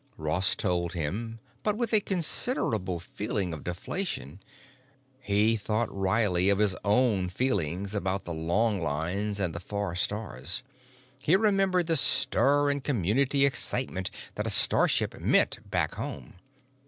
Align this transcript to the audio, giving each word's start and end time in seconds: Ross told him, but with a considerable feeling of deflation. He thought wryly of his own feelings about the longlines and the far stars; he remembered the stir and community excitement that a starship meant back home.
Ross 0.17 0.55
told 0.55 0.93
him, 0.93 1.37
but 1.61 1.77
with 1.77 1.93
a 1.93 2.01
considerable 2.01 2.99
feeling 2.99 3.53
of 3.53 3.63
deflation. 3.63 4.41
He 5.19 5.55
thought 5.55 5.95
wryly 5.95 6.49
of 6.49 6.57
his 6.57 6.75
own 6.83 7.29
feelings 7.29 7.93
about 7.93 8.25
the 8.25 8.33
longlines 8.33 9.39
and 9.39 9.53
the 9.53 9.59
far 9.59 9.93
stars; 9.93 10.63
he 11.19 11.35
remembered 11.35 11.85
the 11.85 11.95
stir 11.97 12.71
and 12.71 12.83
community 12.83 13.45
excitement 13.45 14.09
that 14.33 14.47
a 14.47 14.49
starship 14.49 15.19
meant 15.19 15.59
back 15.69 15.93
home. 15.93 16.33